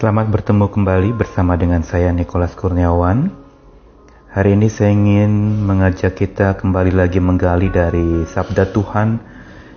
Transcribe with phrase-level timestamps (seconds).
[0.00, 3.36] Selamat bertemu kembali bersama dengan saya Nikolas Kurniawan.
[4.32, 9.20] Hari ini saya ingin mengajak kita kembali lagi menggali dari Sabda Tuhan,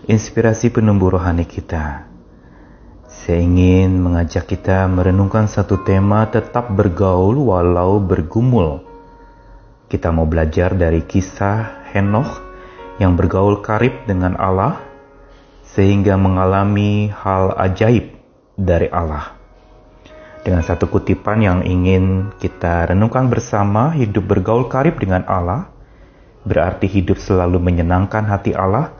[0.08, 2.08] inspirasi penumbuh rohani kita.
[3.04, 8.80] Saya ingin mengajak kita merenungkan satu tema tetap bergaul walau bergumul.
[9.92, 12.40] Kita mau belajar dari kisah Henoch
[12.96, 14.80] yang bergaul karib dengan Allah
[15.68, 18.16] sehingga mengalami hal ajaib
[18.56, 19.43] dari Allah.
[20.44, 25.72] Dengan satu kutipan yang ingin kita renungkan bersama, hidup bergaul karib dengan Allah
[26.44, 28.92] berarti hidup selalu menyenangkan hati Allah,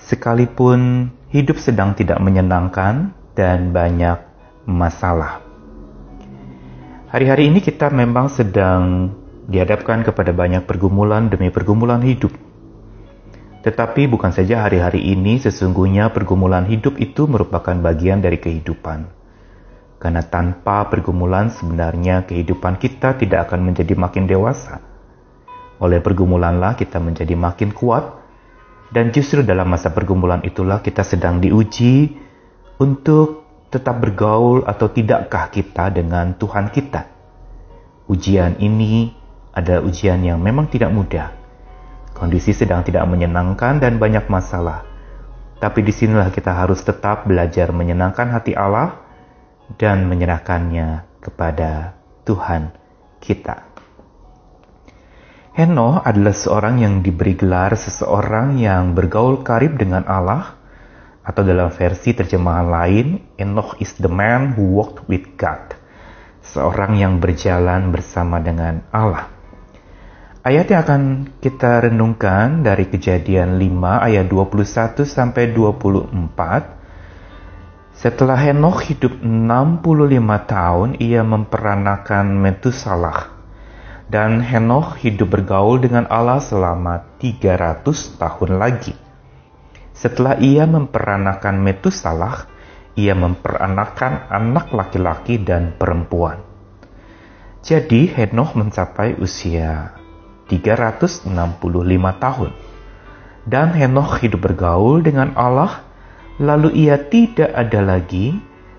[0.00, 4.16] sekalipun hidup sedang tidak menyenangkan dan banyak
[4.64, 5.44] masalah.
[7.12, 9.12] Hari-hari ini kita memang sedang
[9.44, 12.32] dihadapkan kepada banyak pergumulan demi pergumulan hidup.
[13.60, 19.21] Tetapi bukan saja hari-hari ini, sesungguhnya pergumulan hidup itu merupakan bagian dari kehidupan
[20.02, 24.82] karena tanpa pergumulan sebenarnya kehidupan kita tidak akan menjadi makin dewasa.
[25.78, 28.18] Oleh pergumulanlah kita menjadi makin kuat
[28.90, 32.18] dan justru dalam masa pergumulan itulah kita sedang diuji
[32.82, 37.06] untuk tetap bergaul atau tidakkah kita dengan Tuhan kita.
[38.10, 39.14] Ujian ini
[39.54, 41.30] adalah ujian yang memang tidak mudah.
[42.10, 44.82] Kondisi sedang tidak menyenangkan dan banyak masalah.
[45.62, 49.01] Tapi di sinilah kita harus tetap belajar menyenangkan hati Allah
[49.76, 52.74] dan menyerahkannya kepada Tuhan
[53.22, 53.72] kita.
[55.52, 60.56] Henoh adalah seorang yang diberi gelar seseorang yang bergaul karib dengan Allah
[61.22, 63.06] atau dalam versi terjemahan lain,
[63.36, 65.76] Enoch is the man who walked with God.
[66.42, 69.30] Seorang yang berjalan bersama dengan Allah.
[70.42, 71.02] Ayat yang akan
[71.38, 76.81] kita renungkan dari kejadian 5 ayat 21 sampai 24
[77.92, 83.36] setelah Henokh hidup 65 tahun, ia memperanakan Metusalah.
[84.08, 87.84] Dan Henokh hidup bergaul dengan Allah selama 300
[88.16, 88.96] tahun lagi.
[89.92, 92.48] Setelah ia memperanakan Metusalah,
[92.96, 96.40] ia memperanakan anak laki-laki dan perempuan.
[97.62, 99.94] Jadi Henokh mencapai usia
[100.50, 101.28] 365
[102.18, 102.50] tahun.
[103.46, 105.91] Dan Henokh hidup bergaul dengan Allah
[106.40, 108.36] lalu ia tidak ada lagi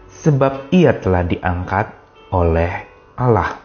[0.09, 1.91] sebab ia telah diangkat
[2.33, 2.73] oleh
[3.19, 3.59] Allah.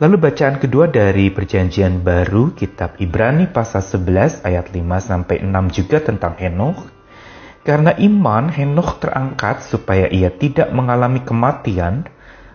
[0.00, 6.00] Lalu bacaan kedua dari perjanjian baru kitab Ibrani pasal 11 ayat 5 sampai 6 juga
[6.00, 6.88] tentang Henokh.
[7.60, 12.08] Karena iman Henokh terangkat supaya ia tidak mengalami kematian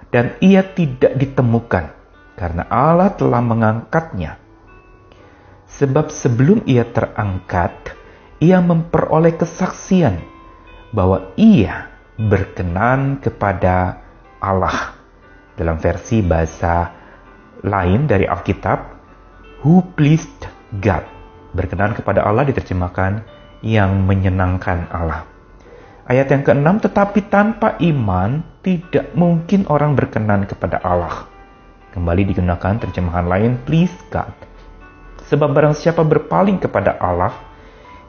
[0.10, 1.94] dan ia tidak ditemukan
[2.36, 4.38] karena Allah telah mengangkatnya.
[5.66, 7.95] Sebab sebelum ia terangkat,
[8.40, 10.20] ia memperoleh kesaksian
[10.92, 14.00] bahwa ia berkenan kepada
[14.40, 14.96] Allah.
[15.56, 16.92] Dalam versi bahasa
[17.64, 18.80] lain dari Alkitab,
[19.64, 20.48] who pleased
[20.84, 21.08] God.
[21.56, 23.24] Berkenan kepada Allah diterjemahkan
[23.64, 25.24] yang menyenangkan Allah.
[26.06, 31.26] Ayat yang keenam, tetapi tanpa iman tidak mungkin orang berkenan kepada Allah.
[31.96, 34.30] Kembali digunakan terjemahan lain, please God.
[35.26, 37.34] Sebab barang siapa berpaling kepada Allah,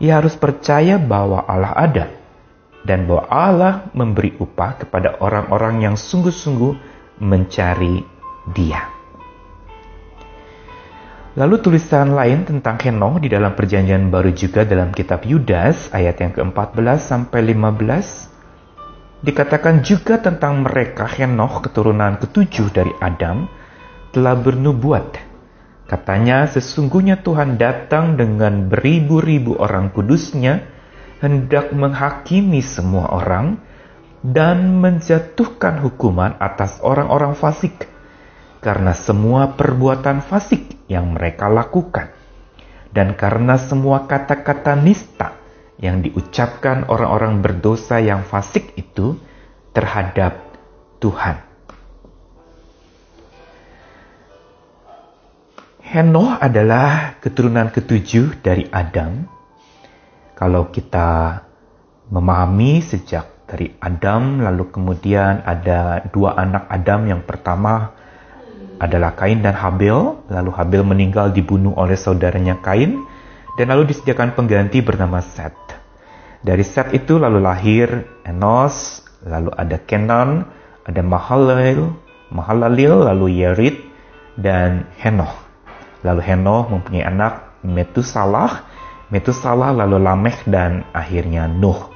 [0.02, 2.06] ia harus percaya bahwa Allah ada
[2.86, 6.72] dan bahwa Allah memberi upah kepada orang-orang yang sungguh-sungguh
[7.20, 8.04] mencari
[8.46, 8.94] Dia.
[11.36, 16.32] Lalu tulisan lain tentang Henoch di dalam perjanjian baru juga dalam kitab Yudas ayat yang
[16.32, 23.50] ke-14 sampai 15 dikatakan juga tentang mereka Henoch keturunan ketujuh dari Adam
[24.16, 25.25] telah bernubuat
[25.86, 30.66] Katanya, sesungguhnya Tuhan datang dengan beribu-ribu orang kudusnya,
[31.22, 33.62] hendak menghakimi semua orang,
[34.26, 37.86] dan menjatuhkan hukuman atas orang-orang fasik,
[38.58, 42.10] karena semua perbuatan fasik yang mereka lakukan,
[42.90, 45.38] dan karena semua kata-kata nista
[45.78, 49.14] yang diucapkan orang-orang berdosa yang fasik itu
[49.70, 50.42] terhadap
[50.98, 51.46] Tuhan.
[55.96, 59.24] Henoh adalah keturunan ketujuh dari Adam.
[60.36, 61.40] Kalau kita
[62.12, 67.08] memahami sejak dari Adam, lalu kemudian ada dua anak Adam.
[67.08, 67.96] Yang pertama
[68.76, 70.20] adalah Kain dan Habel.
[70.28, 73.00] Lalu Habel meninggal dibunuh oleh saudaranya Kain.
[73.56, 75.56] Dan lalu disediakan pengganti bernama Seth.
[76.44, 80.44] Dari Seth itu lalu lahir Enos, lalu ada Kenan,
[80.84, 81.88] ada Mahalalel,
[82.28, 83.80] Mahalalil, lalu Yerit,
[84.36, 85.45] dan Henoh.
[86.06, 88.62] Lalu Henoh mempunyai anak Metusalah,
[89.10, 91.90] Metusalah lalu Lameh dan akhirnya Nuh.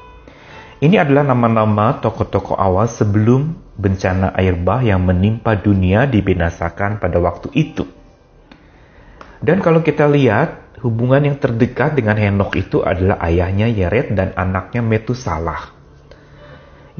[0.82, 7.52] Ini adalah nama-nama tokoh-tokoh awal sebelum bencana air bah yang menimpa dunia dibinasakan pada waktu
[7.54, 7.84] itu.
[9.40, 14.80] Dan kalau kita lihat, hubungan yang terdekat dengan Henok itu adalah ayahnya Yered dan anaknya
[14.80, 15.72] Metusalah.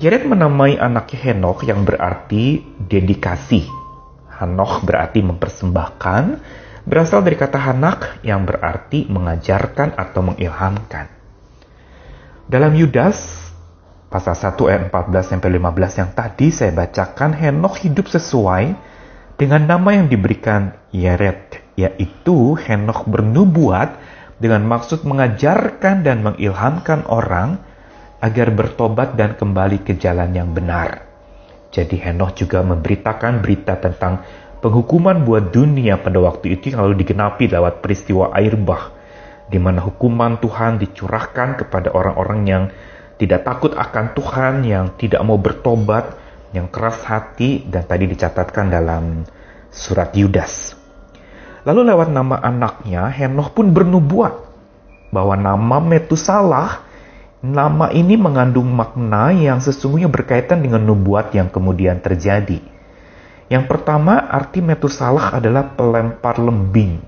[0.01, 3.69] Yered menamai anaknya Henok yang berarti dedikasi.
[4.41, 6.23] Hanoch berarti mempersembahkan,
[6.85, 11.07] berasal dari kata Hanak yang berarti mengajarkan atau mengilhamkan.
[12.51, 13.51] Dalam Yudas
[14.11, 18.75] pasal 1 ayat 14 sampai 15 yang tadi saya bacakan Henok hidup sesuai
[19.39, 23.97] dengan nama yang diberikan Yeret yaitu Henok bernubuat
[24.43, 27.61] dengan maksud mengajarkan dan mengilhamkan orang
[28.21, 31.09] agar bertobat dan kembali ke jalan yang benar.
[31.71, 34.27] Jadi Henok juga memberitakan berita tentang
[34.61, 38.93] penghukuman buat dunia pada waktu itu lalu digenapi lewat peristiwa air bah,
[39.49, 42.65] di mana hukuman Tuhan dicurahkan kepada orang-orang yang
[43.21, 46.17] tidak takut akan Tuhan, yang tidak mau bertobat,
[46.57, 49.29] yang keras hati, dan tadi dicatatkan dalam
[49.69, 50.73] surat Yudas.
[51.69, 54.49] Lalu lewat nama anaknya, Henoh pun bernubuat
[55.13, 56.81] bahwa nama Metusalah,
[57.45, 62.80] nama ini mengandung makna yang sesungguhnya berkaitan dengan nubuat yang kemudian terjadi.
[63.51, 67.03] Yang pertama, arti Metusalah adalah pelempar lembing.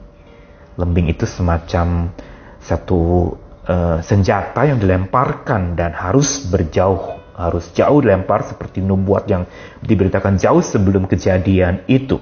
[0.74, 2.10] Lembing itu semacam
[2.58, 9.46] satu uh, senjata yang dilemparkan dan harus berjauh, harus jauh dilempar seperti nubuat yang
[9.86, 12.18] diberitakan jauh sebelum kejadian itu.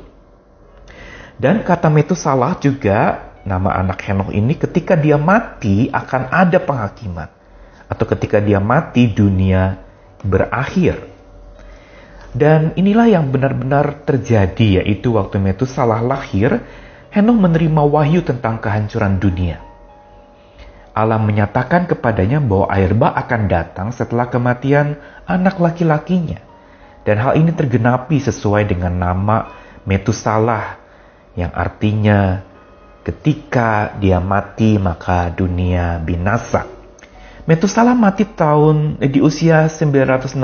[1.41, 7.33] Dan kata salah juga nama anak Henok ini ketika dia mati akan ada penghakiman.
[7.89, 9.81] Atau ketika dia mati dunia
[10.21, 11.09] berakhir.
[12.31, 16.63] Dan inilah yang benar-benar terjadi yaitu waktu salah lahir,
[17.11, 19.59] Henok menerima wahyu tentang kehancuran dunia.
[20.95, 24.95] Allah menyatakan kepadanya bahwa air bah akan datang setelah kematian
[25.27, 26.39] anak laki-lakinya.
[27.03, 29.39] Dan hal ini tergenapi sesuai dengan nama
[29.81, 30.77] Metusalah
[31.33, 32.45] yang artinya
[33.01, 36.69] ketika dia mati maka dunia binasa.
[37.49, 40.37] Metusalah mati tahun di usia 969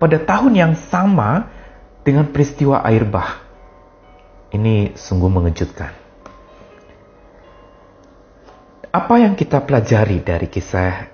[0.00, 1.52] pada tahun yang sama
[2.00, 3.44] dengan peristiwa air bah.
[4.50, 5.92] Ini sungguh mengejutkan.
[8.90, 11.06] Apa yang kita pelajari dari kisah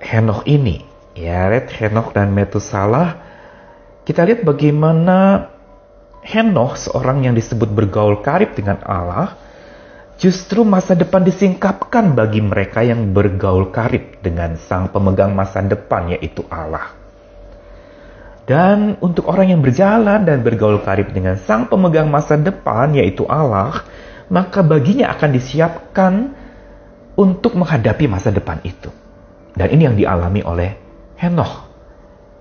[0.00, 0.80] Henokh ini?
[1.12, 3.20] Ya, Red Henokh dan Metusalah,
[4.08, 5.50] kita lihat bagaimana
[6.24, 9.36] Henokh, seorang yang disebut bergaul karib dengan Allah,
[10.16, 16.40] justru masa depan disingkapkan bagi mereka yang bergaul karib dengan sang pemegang masa depan, yaitu
[16.48, 16.99] Allah.
[18.50, 23.86] Dan untuk orang yang berjalan dan bergaul karib dengan sang pemegang masa depan, yaitu Allah,
[24.26, 26.12] maka baginya akan disiapkan
[27.14, 28.90] untuk menghadapi masa depan itu.
[29.54, 30.74] Dan ini yang dialami oleh
[31.14, 31.70] Henoch.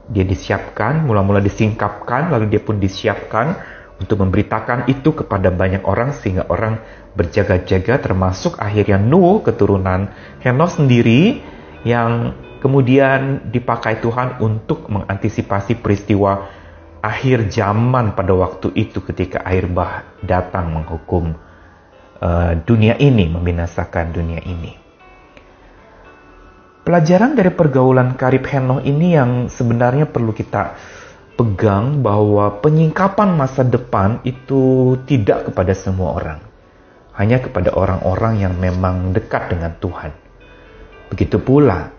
[0.10, 3.54] Dia disiapkan, mula-mula disingkapkan, lalu dia pun disiapkan
[4.02, 6.82] untuk memberitakan itu kepada banyak orang sehingga orang
[7.14, 10.10] berjaga-jaga termasuk akhirnya Nuh keturunan
[10.42, 11.46] Henoch sendiri
[11.86, 16.48] yang kemudian dipakai Tuhan untuk mengantisipasi peristiwa
[17.00, 21.32] akhir zaman pada waktu itu ketika air bah datang menghukum
[22.20, 24.76] uh, dunia ini, membinasakan dunia ini.
[26.84, 30.74] Pelajaran dari pergaulan karib Henoh ini yang sebenarnya perlu kita
[31.38, 36.40] pegang bahwa penyingkapan masa depan itu tidak kepada semua orang.
[37.16, 40.12] Hanya kepada orang-orang yang memang dekat dengan Tuhan.
[41.14, 41.99] Begitu pula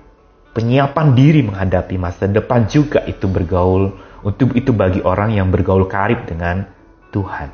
[0.52, 3.94] penyiapan diri menghadapi masa depan juga itu bergaul
[4.26, 6.66] untuk itu bagi orang yang bergaul karib dengan
[7.14, 7.50] Tuhan.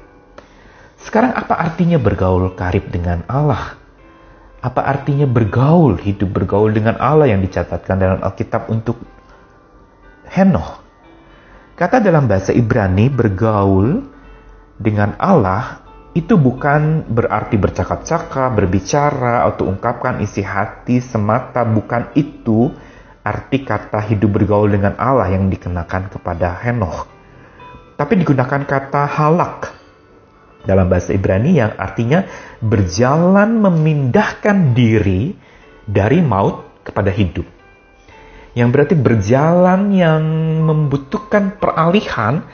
[0.96, 3.78] Sekarang apa artinya bergaul karib dengan Allah?
[4.64, 8.98] Apa artinya bergaul, hidup bergaul dengan Allah yang dicatatkan dalam Alkitab untuk
[10.26, 10.82] Henoh?
[11.76, 14.02] Kata dalam bahasa Ibrani bergaul
[14.80, 15.86] dengan Allah
[16.16, 21.60] itu bukan berarti bercakap-cakap, berbicara, atau ungkapkan isi hati semata.
[21.68, 22.72] Bukan itu
[23.26, 27.10] arti kata hidup bergaul dengan Allah yang dikenakan kepada Henoh.
[27.98, 29.74] Tapi digunakan kata halak
[30.62, 32.22] dalam bahasa Ibrani yang artinya
[32.62, 35.34] berjalan memindahkan diri
[35.82, 37.46] dari maut kepada hidup.
[38.54, 40.22] Yang berarti berjalan yang
[40.62, 42.46] membutuhkan peralihan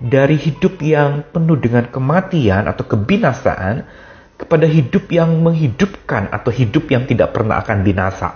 [0.00, 3.86] dari hidup yang penuh dengan kematian atau kebinasaan
[4.34, 8.34] kepada hidup yang menghidupkan atau hidup yang tidak pernah akan binasa.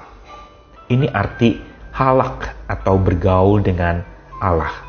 [0.88, 4.04] Ini arti halak atau bergaul dengan
[4.38, 4.88] Allah.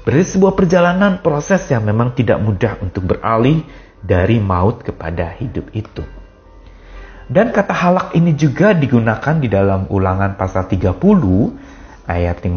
[0.00, 3.62] Berarti sebuah perjalanan proses yang memang tidak mudah untuk beralih
[4.00, 6.02] dari maut kepada hidup itu.
[7.30, 10.98] Dan kata halak ini juga digunakan di dalam ulangan pasal 30
[12.10, 12.50] ayat 15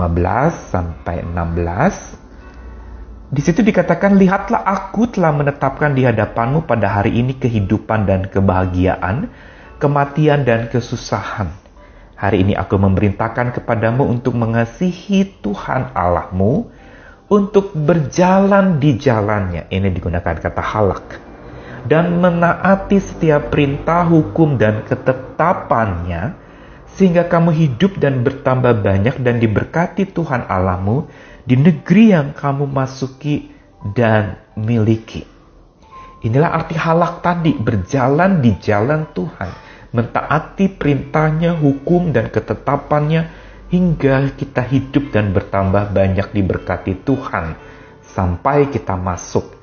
[0.74, 2.18] sampai 16.
[3.30, 9.30] Di situ dikatakan, "Lihatlah aku telah menetapkan di hadapanmu pada hari ini kehidupan dan kebahagiaan,
[9.78, 11.63] kematian dan kesusahan.
[12.24, 16.72] Hari ini aku memerintahkan kepadamu untuk mengasihi Tuhan Allahmu,
[17.28, 21.20] untuk berjalan di jalannya." Ini digunakan kata halak.
[21.84, 26.40] Dan menaati setiap perintah, hukum, dan ketetapannya,
[26.96, 31.12] sehingga kamu hidup dan bertambah banyak dan diberkati Tuhan Allahmu
[31.44, 33.52] di negeri yang kamu masuki
[33.92, 35.28] dan miliki.
[36.24, 39.50] Inilah arti halak tadi, berjalan di jalan Tuhan,
[39.94, 43.30] mentaati perintahnya, hukum, dan ketetapannya,
[43.70, 47.56] hingga kita hidup dan bertambah banyak diberkati Tuhan,
[48.02, 49.54] sampai kita masuk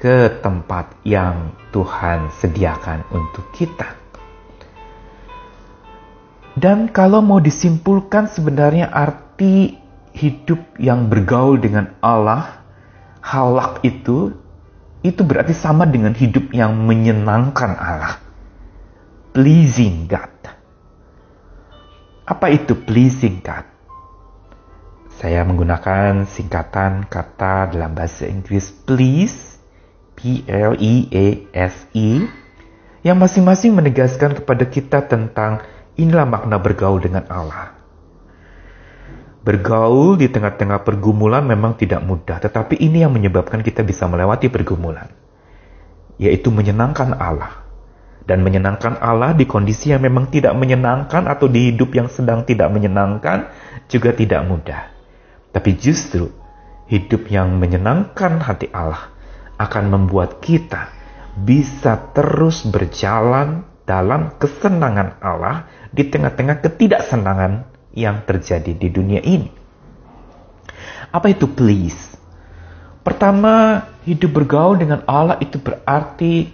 [0.00, 3.96] ke tempat yang Tuhan sediakan untuk kita.
[6.54, 9.74] Dan kalau mau disimpulkan sebenarnya arti
[10.14, 12.62] hidup yang bergaul dengan Allah,
[13.20, 14.32] halak itu,
[15.04, 18.23] itu berarti sama dengan hidup yang menyenangkan Allah.
[19.34, 20.30] Pleasing God.
[22.24, 23.66] Apa itu pleasing God?
[25.10, 29.58] Saya menggunakan singkatan kata dalam bahasa Inggris please,
[30.14, 31.50] P-L-E-A-S-E,
[31.92, 32.26] e,
[33.02, 37.70] yang masing-masing menegaskan kepada kita tentang Inilah makna bergaul dengan Allah.
[39.46, 45.06] Bergaul di tengah-tengah pergumulan memang tidak mudah, tetapi ini yang menyebabkan kita bisa melewati pergumulan,
[46.18, 47.63] yaitu menyenangkan Allah.
[48.24, 52.72] Dan menyenangkan Allah di kondisi yang memang tidak menyenangkan atau di hidup yang sedang tidak
[52.72, 53.52] menyenangkan
[53.84, 54.88] juga tidak mudah.
[55.52, 56.32] Tapi justru
[56.88, 59.12] hidup yang menyenangkan hati Allah
[59.60, 60.88] akan membuat kita
[61.36, 69.50] bisa terus berjalan dalam kesenangan Allah di tengah-tengah ketidaksenangan yang terjadi di dunia ini.
[71.14, 72.18] Apa itu please?
[73.04, 76.50] Pertama, hidup bergaul dengan Allah itu berarti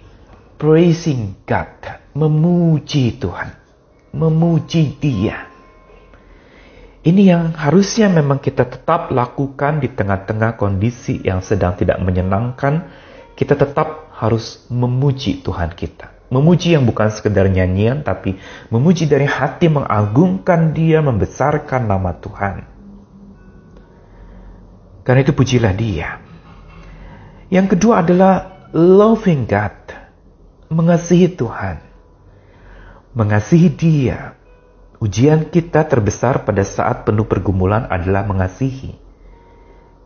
[0.61, 3.49] praising God, memuji Tuhan,
[4.13, 5.49] memuji Dia.
[7.01, 12.93] Ini yang harusnya memang kita tetap lakukan di tengah-tengah kondisi yang sedang tidak menyenangkan.
[13.33, 16.29] Kita tetap harus memuji Tuhan kita.
[16.29, 18.37] Memuji yang bukan sekedar nyanyian, tapi
[18.69, 22.55] memuji dari hati mengagungkan dia, membesarkan nama Tuhan.
[25.01, 26.21] Karena itu pujilah dia.
[27.49, 30.00] Yang kedua adalah loving God.
[30.71, 31.83] Mengasihi Tuhan.
[33.11, 34.39] Mengasihi dia.
[35.03, 38.95] Ujian kita terbesar pada saat penuh pergumulan adalah mengasihi.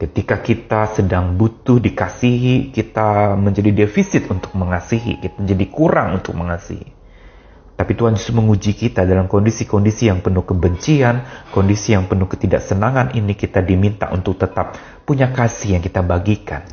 [0.01, 6.89] Ketika kita sedang butuh dikasihi, kita menjadi defisit untuk mengasihi, kita menjadi kurang untuk mengasihi.
[7.77, 13.37] Tapi Tuhan justru menguji kita dalam kondisi-kondisi yang penuh kebencian, kondisi yang penuh ketidaksenangan ini
[13.37, 14.73] kita diminta untuk tetap
[15.05, 16.65] punya kasih yang kita bagikan.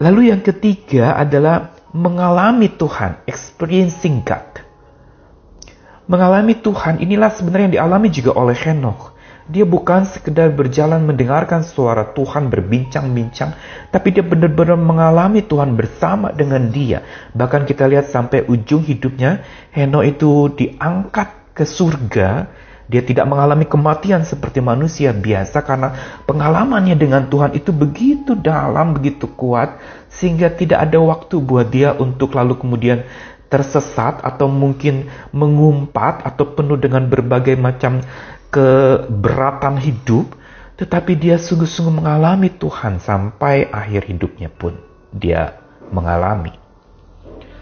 [0.00, 4.64] Lalu yang ketiga adalah mengalami Tuhan, experiencing God.
[6.08, 9.12] Mengalami Tuhan inilah sebenarnya yang dialami juga oleh Henokh.
[9.50, 13.52] Dia bukan sekedar berjalan mendengarkan suara Tuhan berbincang-bincang,
[13.92, 17.04] tapi dia benar-benar mengalami Tuhan bersama dengan dia.
[17.36, 19.42] Bahkan kita lihat sampai ujung hidupnya,
[19.74, 22.48] Heno itu diangkat ke surga.
[22.90, 29.30] Dia tidak mengalami kematian seperti manusia biasa karena pengalamannya dengan Tuhan itu begitu dalam, begitu
[29.30, 29.78] kuat,
[30.10, 33.06] sehingga tidak ada waktu buat dia untuk lalu kemudian
[33.46, 38.02] tersesat atau mungkin mengumpat atau penuh dengan berbagai macam
[38.50, 40.34] keberatan hidup,
[40.74, 44.74] tetapi dia sungguh-sungguh mengalami Tuhan sampai akhir hidupnya pun
[45.14, 45.62] dia
[45.94, 46.59] mengalami.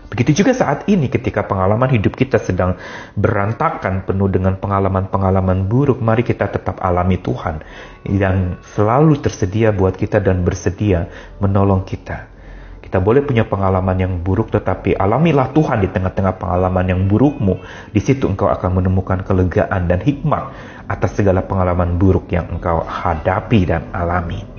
[0.09, 2.81] Begitu juga saat ini ketika pengalaman hidup kita sedang
[3.13, 7.61] berantakan penuh dengan pengalaman-pengalaman buruk, mari kita tetap alami Tuhan
[8.09, 11.13] yang selalu tersedia buat kita dan bersedia
[11.45, 12.39] menolong kita.
[12.81, 17.61] Kita boleh punya pengalaman yang buruk, tetapi alamilah Tuhan di tengah-tengah pengalaman yang burukmu.
[17.93, 20.57] Di situ engkau akan menemukan kelegaan dan hikmah
[20.89, 24.58] atas segala pengalaman buruk yang engkau hadapi dan alami.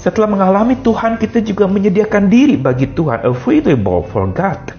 [0.00, 4.72] Setelah mengalami Tuhan, kita juga menyediakan diri bagi Tuhan, available for God.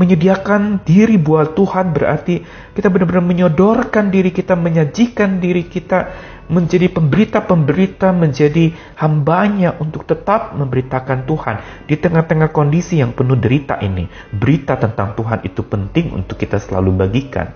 [0.00, 2.40] Menyediakan diri buat Tuhan berarti
[2.72, 6.10] kita benar-benar menyodorkan diri kita, menyajikan diri kita
[6.48, 14.08] menjadi pemberita-pemberita, menjadi hambanya untuk tetap memberitakan Tuhan di tengah-tengah kondisi yang penuh derita ini.
[14.32, 17.52] Berita tentang Tuhan itu penting untuk kita selalu bagikan.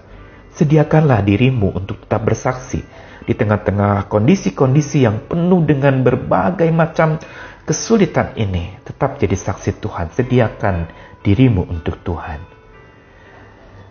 [0.53, 7.21] Sediakanlah dirimu untuk tetap bersaksi di tengah-tengah kondisi-kondisi yang penuh dengan berbagai macam
[7.69, 8.81] kesulitan ini.
[8.81, 10.89] Tetap jadi saksi Tuhan, sediakan
[11.21, 12.41] dirimu untuk Tuhan.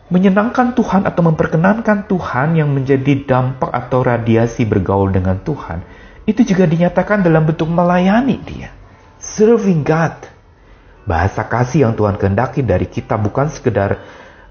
[0.09, 5.85] Menyenangkan Tuhan atau memperkenankan Tuhan yang menjadi dampak atau radiasi bergaul dengan Tuhan,
[6.25, 8.73] itu juga dinyatakan dalam bentuk melayani dia.
[9.21, 10.33] Serving God.
[11.05, 14.01] Bahasa kasih yang Tuhan kehendaki dari kita bukan sekedar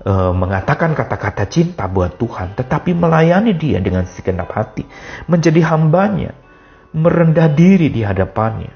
[0.07, 4.87] uh, mengatakan kata-kata cinta buat Tuhan, tetapi melayani dia dengan segenap hati,
[5.27, 6.33] menjadi hambanya,
[6.95, 8.73] merendah diri di hadapannya.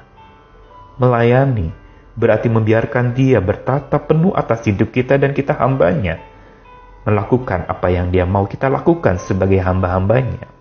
[0.99, 1.71] Melayani
[2.19, 6.21] berarti membiarkan dia bertata penuh atas hidup kita dan kita hambanya
[7.09, 10.53] melakukan apa yang dia mau kita lakukan sebagai hamba-hambanya.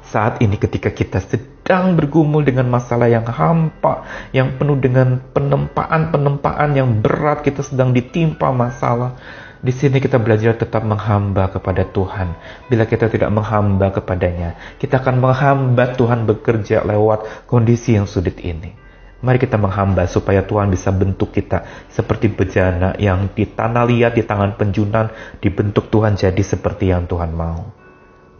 [0.00, 1.20] Saat ini ketika kita
[1.68, 4.00] sedang bergumul dengan masalah yang hampa,
[4.32, 9.20] yang penuh dengan penempaan-penempaan yang berat, kita sedang ditimpa masalah.
[9.60, 12.32] Di sini kita belajar tetap menghamba kepada Tuhan.
[12.72, 18.72] Bila kita tidak menghamba kepadanya, kita akan menghambat Tuhan bekerja lewat kondisi yang sulit ini.
[19.20, 24.24] Mari kita menghamba supaya Tuhan bisa bentuk kita seperti bejana yang di tanah liat di
[24.24, 25.12] tangan penjunan
[25.44, 27.76] dibentuk Tuhan jadi seperti yang Tuhan mau.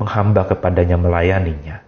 [0.00, 1.87] Menghamba kepadanya melayaninya.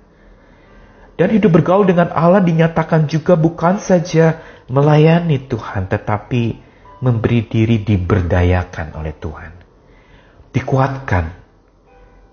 [1.20, 4.40] Dan hidup bergaul dengan Allah dinyatakan juga bukan saja
[4.72, 6.56] melayani Tuhan tetapi
[7.04, 9.52] memberi diri diberdayakan oleh Tuhan.
[10.48, 11.24] Dikuatkan.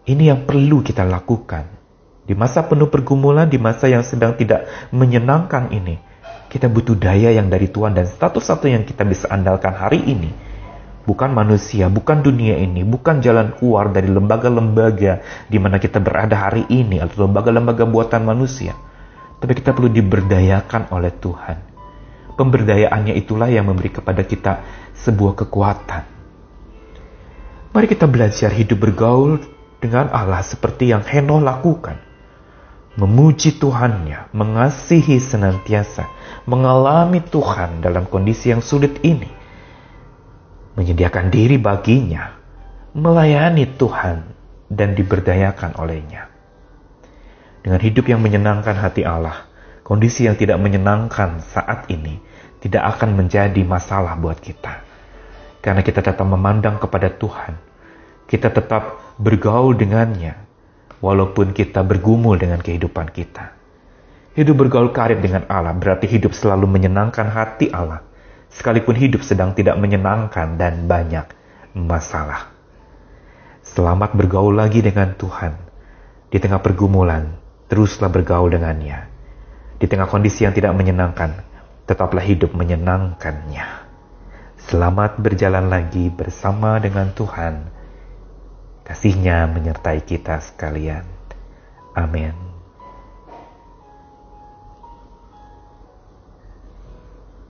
[0.07, 1.67] Ini yang perlu kita lakukan.
[2.23, 4.63] Di masa penuh pergumulan, di masa yang sedang tidak
[4.95, 5.99] menyenangkan ini,
[6.47, 10.31] kita butuh daya yang dari Tuhan dan status satu yang kita bisa andalkan hari ini.
[11.07, 16.67] Bukan manusia, bukan dunia ini, bukan jalan keluar dari lembaga-lembaga di mana kita berada hari
[16.67, 18.75] ini atau lembaga-lembaga buatan manusia.
[19.39, 21.57] Tapi kita perlu diberdayakan oleh Tuhan.
[22.35, 24.53] Pemberdayaannya itulah yang memberi kepada kita
[24.99, 26.03] sebuah kekuatan.
[27.71, 29.39] Mari kita belajar hidup bergaul
[29.79, 32.03] dengan Allah seperti yang Henoh lakukan
[32.97, 36.09] memuji Tuhannya, mengasihi senantiasa,
[36.49, 39.29] mengalami Tuhan dalam kondisi yang sulit ini,
[40.77, 42.37] menyediakan diri baginya,
[42.93, 44.17] melayani Tuhan,
[44.69, 46.29] dan diberdayakan olehnya.
[47.65, 49.49] Dengan hidup yang menyenangkan hati Allah,
[49.81, 52.21] kondisi yang tidak menyenangkan saat ini
[52.61, 54.85] tidak akan menjadi masalah buat kita.
[55.59, 57.57] Karena kita tetap memandang kepada Tuhan,
[58.29, 60.47] kita tetap bergaul dengannya,
[61.03, 63.53] walaupun kita bergumul dengan kehidupan kita.
[64.37, 68.05] Hidup bergaul karib dengan Allah berarti hidup selalu menyenangkan hati Allah,
[68.51, 71.25] sekalipun hidup sedang tidak menyenangkan dan banyak
[71.75, 72.51] masalah.
[73.63, 75.53] Selamat bergaul lagi dengan Tuhan.
[76.27, 77.35] Di tengah pergumulan,
[77.67, 79.07] teruslah bergaul dengannya.
[79.77, 81.43] Di tengah kondisi yang tidak menyenangkan,
[81.87, 83.87] tetaplah hidup menyenangkannya.
[84.57, 87.77] Selamat berjalan lagi bersama dengan Tuhan
[88.87, 91.03] Kasihnya menyertai kita sekalian.
[91.91, 92.46] Amin.